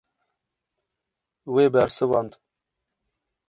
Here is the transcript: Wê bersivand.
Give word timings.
Wê 1.53 1.65
bersivand. 1.73 2.31